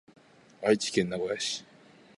[0.63, 1.63] 愛知県名古屋市